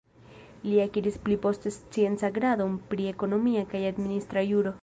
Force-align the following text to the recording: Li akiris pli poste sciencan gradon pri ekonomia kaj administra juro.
Li 0.67 0.79
akiris 0.85 1.19
pli 1.27 1.37
poste 1.43 1.73
sciencan 1.77 2.35
gradon 2.39 2.75
pri 2.95 3.09
ekonomia 3.15 3.67
kaj 3.75 3.87
administra 3.95 4.49
juro. 4.55 4.79